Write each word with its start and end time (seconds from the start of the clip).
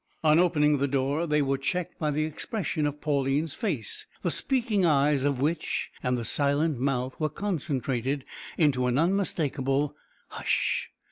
On 0.23 0.39
opening 0.39 0.79
the 0.79 0.87
door 0.87 1.27
they 1.27 1.43
were 1.43 1.59
checked 1.59 1.99
by 1.99 2.09
the 2.09 2.23
expression 2.23 2.87
of 2.87 3.01
Pauline's 3.01 3.53
face, 3.53 4.07
the 4.23 4.31
speaking 4.31 4.83
eyes 4.83 5.23
of 5.23 5.39
which, 5.39 5.91
and 6.01 6.17
the 6.17 6.25
silent 6.25 6.79
mouth, 6.79 7.13
were 7.19 7.29
concentrated 7.29 8.25
into 8.57 8.87
an 8.87 8.97
unmistakable 8.97 9.95
"hush!" 10.29 10.89